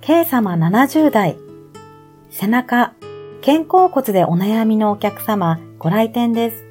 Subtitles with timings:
[0.00, 1.36] K 様70代、
[2.30, 2.94] 背中、
[3.44, 6.64] 肩甲骨でお悩みのお客様ご来店です。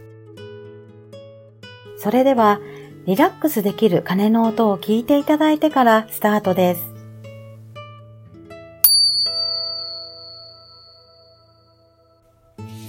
[1.97, 2.59] それでは、
[3.06, 6.94] リラックスできる鐘の音を聞いていただいてからスタートです。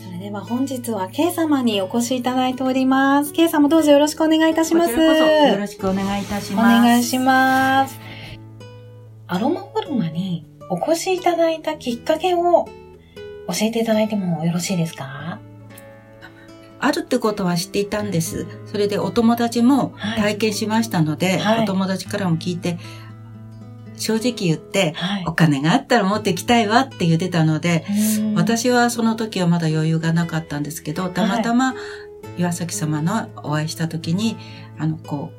[0.05, 3.33] それでは本日は K 様にお越しいただいております。
[3.33, 4.93] K 様どうぞよろしくお願いいたします。
[4.93, 6.79] よろしくお願いいたします。
[6.79, 8.08] お願いします。
[9.31, 12.71] アロマホルマにお越しいただいたきっかけを教
[13.61, 15.39] えていただいてもよろしいですか？
[16.81, 18.47] あるってことは知っていたんです。
[18.67, 22.79] それでお友達も体験しましたので、はい、お友達からも聞いて、
[23.97, 27.85] 正直言って、はい、お金があったら持ってきたいわって言ってたので、
[28.35, 30.63] 私はその時はまだ余裕がなかったん。
[30.63, 31.75] ですけど、たまたま
[32.39, 34.37] 岩崎様のお会いした時に、
[34.79, 35.38] あの、こう、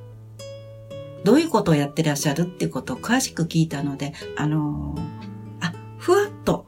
[1.24, 6.66] どういうことをやってらっしゃるっていうことを詳しく聞いたので、あのー、あ、ふわっと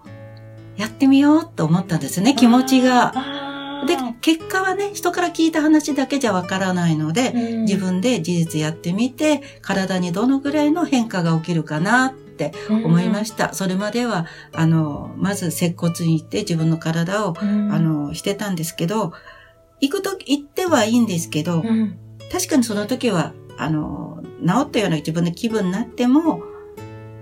[0.78, 3.14] やってみようと思ったんですね、気持ちが。
[3.88, 13.50] で、結果はね、人から聞いた話だけじゃわからないので、うん、自分で事実やってみて、体にどのぐらいの変化が起きるかなって思いました。
[13.50, 19.14] うん、それまでは、あの、まず接骨に行って自分の体を、うん、あの、してたんですけど、
[19.80, 21.64] 行くとき、行ってはいいんですけど、
[22.32, 26.44] 確かにその時はあの、治ったような自分の気分になっても、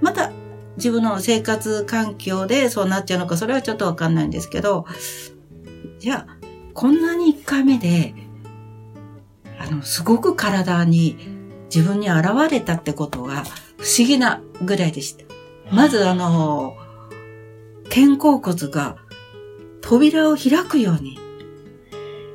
[0.01, 0.31] また
[0.77, 4.85] 自分の生活環境でそうなっちゃうのか、それはちょっとわかんないんですけど、
[5.99, 6.37] じゃあ、
[6.73, 8.13] こんなに1回目で、
[9.59, 11.17] あの、すごく体に
[11.73, 13.43] 自分に現れたってことが
[13.77, 15.25] 不思議なぐらいでした。
[15.71, 16.75] まずあの、
[17.89, 18.97] 肩甲骨が
[19.81, 21.19] 扉を開くように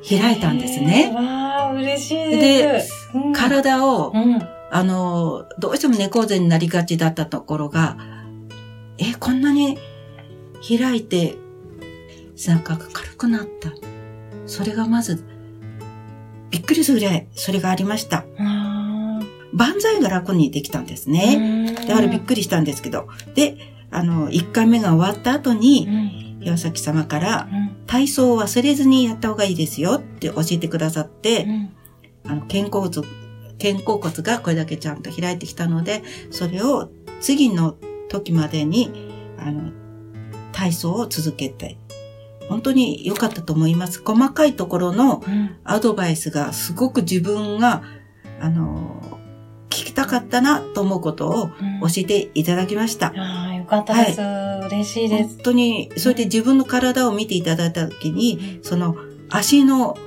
[0.07, 1.11] 開いたんですね。
[1.15, 3.11] わあ、嬉しいです。
[3.13, 4.39] で、体を、うん、
[4.71, 7.97] あの、どうしても猫背になりがちだったところが、
[8.97, 9.77] え、こんなに
[10.67, 11.35] 開いて
[12.35, 13.71] 背中が軽くなった。
[14.45, 15.23] それがまず、
[16.51, 18.25] びっくりするぐらい、それがありました。
[19.53, 21.73] 万歳が楽にできたんですね。
[21.87, 23.07] だからびっくりしたんですけど。
[23.35, 23.57] で、
[23.91, 25.87] あの、1回目が終わった後に、
[26.41, 27.47] 岩崎様から、
[27.87, 31.47] 体操を忘れずにやった方がいいですよって教えてくださって、
[32.27, 33.07] あの、肩甲骨、
[33.61, 36.89] 肩甲骨がこれだけちゃんと開いてきたので、それを
[37.21, 37.75] 次の
[38.09, 38.91] 時までに、
[39.37, 39.71] あの、
[40.51, 41.77] 体操を続けて、
[42.49, 44.03] 本当に良かったと思います。
[44.03, 45.23] 細かいところの
[45.63, 47.83] アドバイスがすごく自分が、
[48.39, 49.01] あの、
[49.69, 51.53] 聞きたかったなと思うことを教
[51.97, 53.11] えていただきました。
[53.13, 54.67] うん、ああ、よかったです、はい。
[54.67, 55.35] 嬉しいです。
[55.35, 58.95] 本当に、それで自分の体を見ていただいたときに、その
[59.29, 59.97] 足の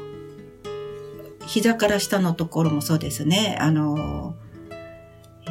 [1.49, 3.57] 膝から下のところもそうですね。
[3.59, 4.37] あの、
[5.47, 5.51] え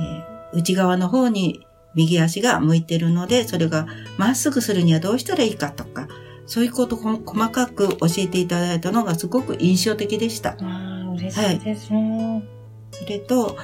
[0.54, 1.66] ー、内側の方に
[1.96, 3.88] 右足が向いてるので、それが
[4.18, 6.08] まっすぐするにはどうしたらいいかとか、
[6.46, 10.52] そういうことを細かく教えていただいたのがすごく印象的でした。
[10.52, 12.00] ああ、嬉しいですね、
[12.32, 12.44] はい。
[12.92, 13.58] それと、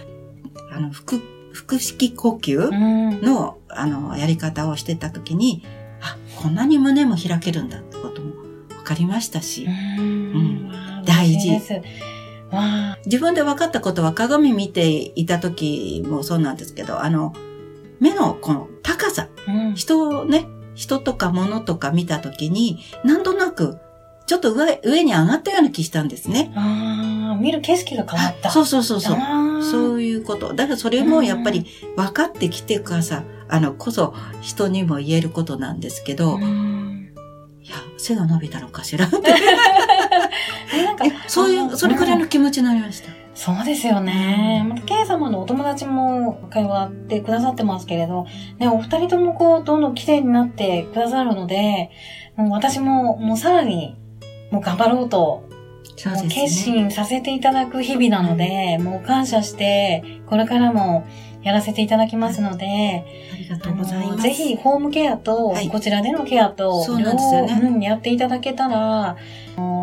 [0.71, 1.21] あの、腹、
[1.53, 5.63] 腹式呼吸の、あの、やり方をしてた時に、
[6.01, 8.33] あ、こんなに胸も開けるんだってことも
[8.69, 11.61] 分かりましたし、うん、大事。
[13.05, 17.33] 自分で分かったことは鏡見ていた時もそうなんですけど、あの、
[17.99, 23.77] 目のこの高さ、うん、人をね、人とか物とか見た時に、なんとなく、
[24.25, 26.51] ちょっと上、上に上がったような気したんですね。
[26.55, 28.49] ああ、見る景色が変わった。
[28.49, 29.63] そうそうそうそう。
[29.63, 30.53] そういうこと。
[30.53, 31.65] だからそれもやっぱり
[31.95, 36.41] 分かってきてくださ、あの、こそ人にも言えることなんですけど、い
[37.69, 39.17] や、背が伸びたのかしらって。
[40.83, 41.05] なんか、
[41.83, 43.09] それくらいの気持ちになりました。
[43.35, 44.65] そうですよね。
[44.69, 48.25] また、ケイ様のお友達も会話ってくださってますけれど、
[48.57, 51.89] ね、お二人ともこう、どんどん綺麗になってくださるので、
[52.37, 53.97] もう私も、もうさらに、
[54.49, 55.43] もう頑張ろうと、
[55.95, 61.05] そうですね、決心させていただく日々なので、もう感謝して、これからも、
[61.43, 64.23] やらせていただきますので、ありがとうございます。
[64.23, 67.61] ぜひ、ホームケアと、こちらでのケアと、そうなんですよね。
[67.67, 69.17] うん、やっていただけたら、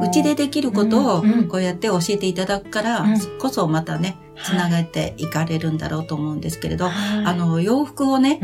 [0.02, 3.06] うちでできることを、こうやって教えていただくから、
[3.38, 8.40] こそまたね、つながっていかれるんだろうと思うんですけれど、あの、洋服をね、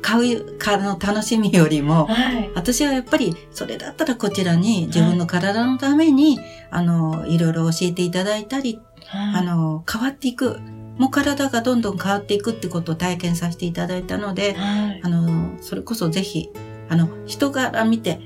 [0.00, 10.58] 買う、かの楽しみよりも、はい、私はやっぱり、それだったらこちらに自分の体のために、はい、あの、いろいろ教えていただいたり、はい、あの、変わっていく。
[10.98, 16.50] もう体がどんどん変わっていくってことを体験させていただいたので、はい、あの、それこそぜひ、
[16.88, 18.20] あの、人柄見て、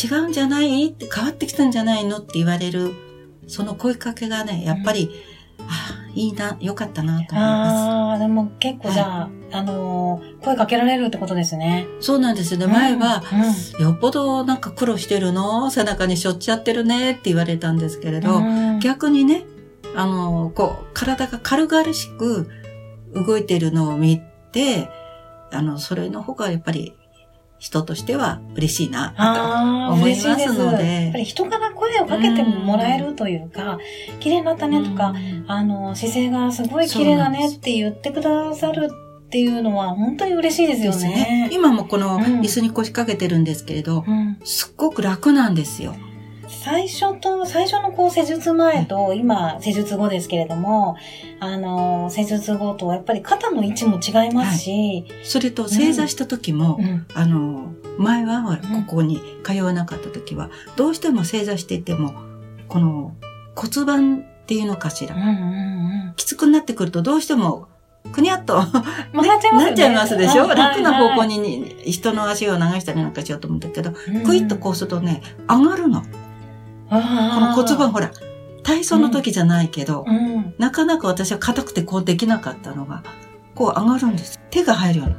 [0.00, 0.86] 違うんじゃない？
[0.86, 2.18] って変わってきたんじゃないの？
[2.18, 2.94] って言われる、
[3.48, 5.10] その声かけがね、やっぱり、うん、
[6.14, 7.74] いいな、よかったなと思います。
[7.76, 11.86] ああ、でも結構じゃあ、はい、あのー、声かけられるってことですね。
[12.00, 12.66] そうなんですね。
[12.66, 13.22] 前は、
[13.78, 19.44] うん、よっぽどなんか苦労してるの背中にしょっちゃってるねって言われたんですけれど、うん、逆にね、
[19.94, 22.48] あの、こう、体が軽々しく
[23.14, 24.20] 動いてるのを見
[24.52, 24.88] て、
[25.52, 26.94] あの、それの方がやっぱり
[27.60, 29.14] 人としては嬉しいな、
[29.88, 31.04] と思いますので。
[31.04, 33.78] やっぱり人から声をかけてもらえるというか、
[34.18, 35.14] 綺麗になったねとか、
[35.46, 41.48] あの、姿勢がすごい綺麗だねって言ってくださるっていうのは本当に嬉しいですよね。
[41.48, 41.50] ね。
[41.52, 45.94] 今もこの椅子に腰掛けてるんですけれど、うん、すっごく楽なんですよ。
[46.50, 50.96] 最初と、最初のこう施術前と、今施術後ですけれども、
[51.38, 62.14] あの、施術後とやっぱり肩の位置も違いますし、はい、それと正座した時も、うん、あの、前はここに通わなかった時は、どうしても正座していても、
[62.68, 63.14] この
[63.54, 65.30] 骨盤っていうのかしら、うんうんう
[66.10, 67.68] ん、きつくなってくるとどうしても
[68.12, 68.70] くにゃっと、 ね、
[69.12, 73.92] なっちゃいますでしょ、はい、楽な方向に人の足を流したりなんかしようと思うんだけど、
[74.24, 76.02] クイッとこうするとね、上がるの。
[76.90, 78.10] この骨盤ほら、
[78.62, 83.02] 体操の時じゃないけど、うん、なかなか私は硬くてこうできなかったのが、
[83.54, 84.40] こう上がるんです。
[84.50, 85.16] 手が入るような。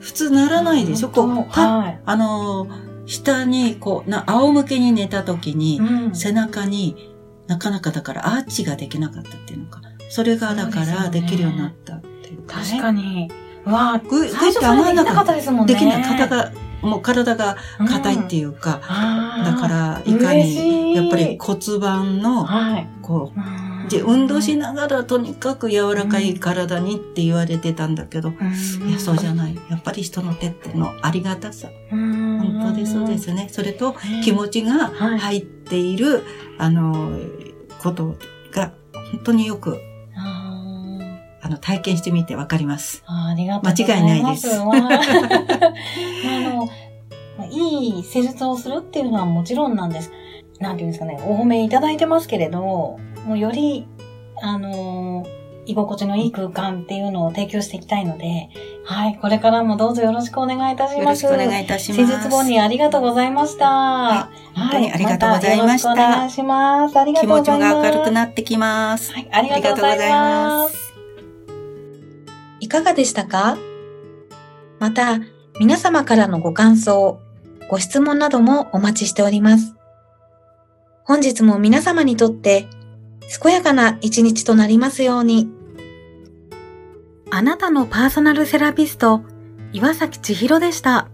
[0.00, 7.14] 普通ならないでしょこう、はい、あのー、下にこう、な、仰向けに寝た時に、うん、背中に
[7.46, 9.80] なかなかだからアーチができなかったっていうのか。
[10.08, 13.30] それがだからできるようになったっていうか、ね、確かに。
[13.64, 15.74] わあ、ぐ、ぐって上がらなかったですもんね。
[15.74, 16.02] できない。
[16.02, 16.52] 肩が
[16.82, 17.56] もう体が
[17.88, 18.80] 硬いっていうか、
[19.38, 22.46] うん、だからいかにやっぱり骨盤の、
[23.02, 29.58] こう、で運動しながらとにかく柔らかい体にって言われてたんだけど、うん、いやそうじゃない。
[29.70, 33.48] やっぱり人の手ってのありがたさ、うん、本当にそうですね。
[33.50, 34.88] それと気持ちが
[35.18, 36.22] 入っている、
[36.58, 37.18] あの
[37.82, 38.16] こと
[38.52, 39.78] が本当によく
[41.48, 43.02] あの、体験してみてわかります。
[43.06, 43.88] あありがとうございます。
[43.88, 44.60] 間違いないです。
[44.60, 44.64] あ
[46.44, 46.68] の、
[47.50, 50.12] いい施術をするっていうのはもちろんなんです。
[50.60, 52.98] なんていうんですかね、お褒めいただいてますけれど、も
[53.30, 53.86] うより、
[54.40, 55.26] あの
[55.66, 58.48] 居心地のいい空間っていうのを提供していきたいので、
[58.84, 61.24] はい、これからもどうぞよろしくお願いいたします。
[61.24, 62.00] よろしくお願いいたします。
[62.00, 63.68] 施術後にありがとうございました。
[63.68, 65.94] はい、本当にありがとうございました。
[65.94, 66.98] ま、お願いします。
[66.98, 67.72] ありがとうございます。
[67.72, 69.12] 気持ちが明るくなってきます。
[69.12, 70.87] はい、ありがとうございます。
[72.68, 73.56] いかがでしたか？
[74.78, 75.20] また、
[75.58, 77.18] 皆様からのご感想、
[77.70, 79.74] ご質問などもお待ちしております。
[81.02, 82.68] 本日も皆様にとって
[83.42, 85.48] 健やかな一日となりますように。
[87.30, 89.22] あなたのパーソナルセラピスト、
[89.72, 91.08] 岩崎千尋でした。